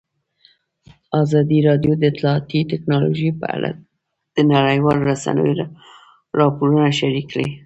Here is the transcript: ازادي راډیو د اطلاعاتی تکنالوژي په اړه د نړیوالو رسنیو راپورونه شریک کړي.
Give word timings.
ازادي 1.21 1.59
راډیو 1.67 1.93
د 1.97 2.03
اطلاعاتی 2.11 2.59
تکنالوژي 2.71 3.29
په 3.39 3.45
اړه 3.55 3.71
د 4.35 4.37
نړیوالو 4.53 5.07
رسنیو 5.11 5.53
راپورونه 6.39 6.87
شریک 6.99 7.25
کړي. 7.33 7.47